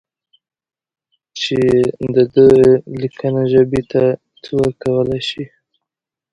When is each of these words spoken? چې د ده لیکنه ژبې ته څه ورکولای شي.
چې 1.39 1.59
د 2.15 2.17
ده 2.33 2.47
لیکنه 3.01 3.41
ژبې 3.51 3.81
ته 3.91 4.03
څه 4.41 4.49
ورکولای 4.59 5.21
شي. 5.29 5.45